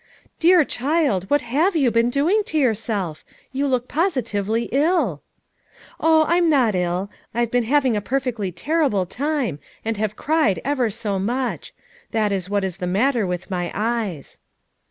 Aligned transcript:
'Dear 0.39 0.65
child, 0.65 1.29
what 1.29 1.41
have 1.41 1.75
you 1.75 1.91
been 1.91 2.09
doing 2.09 2.43
to 2.45 2.57
yourself? 2.57 3.23
You 3.51 3.67
look 3.67 3.87
positively 3.87 4.67
ill!" 4.71 5.21
"Oh, 5.99 6.25
I'm 6.27 6.49
not 6.49 6.73
ill; 6.73 7.11
I've 7.35 7.51
been 7.51 7.65
having 7.65 7.95
a 7.95 8.01
perfectly 8.01 8.51
terrible 8.51 9.05
time, 9.05 9.59
and 9.85 9.97
have 9.97 10.15
cried 10.15 10.59
ever 10.65 10.89
so 10.89 11.19
much; 11.19 11.71
that 12.09 12.31
is 12.31 12.49
what 12.49 12.63
is 12.63 12.77
the 12.77 12.87
matter 12.87 13.27
with 13.27 13.51
my 13.51 13.71
eyes. 13.75 14.39